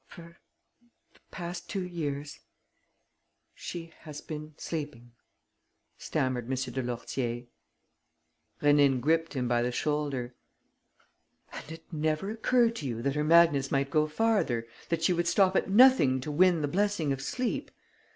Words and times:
"For 0.07 0.35
the 1.13 1.19
past 1.29 1.69
two 1.69 1.83
years, 1.85 2.39
she 3.53 3.93
has 3.99 4.19
been 4.19 4.55
sleeping," 4.57 5.11
stammered 5.95 6.45
M. 6.45 6.55
de 6.55 6.81
Lourtier. 6.81 7.43
Rénine 8.63 8.99
gripped 8.99 9.35
him 9.35 9.47
by 9.47 9.61
the 9.61 9.71
shoulder: 9.71 10.33
"And 11.53 11.71
it 11.71 11.83
never 11.93 12.31
occurred 12.31 12.75
to 12.77 12.87
you 12.87 13.03
that 13.03 13.13
her 13.13 13.23
madness 13.23 13.69
might 13.69 13.91
go 13.91 14.07
farther, 14.07 14.65
that 14.89 15.03
she 15.03 15.13
would 15.13 15.27
stop 15.27 15.55
at 15.55 15.69
nothing 15.69 16.19
to 16.21 16.31
win 16.31 16.63
the 16.63 16.67
blessing 16.67 17.13
of 17.13 17.21
sleep! 17.21 17.69